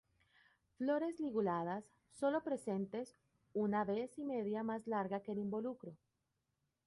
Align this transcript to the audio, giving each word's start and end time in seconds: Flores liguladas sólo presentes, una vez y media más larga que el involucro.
Flores 0.79 1.19
liguladas 1.19 1.87
sólo 2.09 2.43
presentes, 2.43 3.15
una 3.53 3.85
vez 3.85 4.17
y 4.17 4.23
media 4.23 4.63
más 4.63 4.87
larga 4.87 5.19
que 5.19 5.31
el 5.31 5.37
involucro. 5.37 5.95